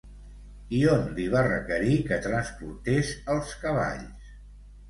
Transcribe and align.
I 0.77 0.77
on 0.93 1.03
li 1.19 1.25
va 1.33 1.43
requerir 1.47 1.99
que 2.09 2.19
transportés 2.25 3.15
els 3.35 3.53
cavalls? 3.67 4.35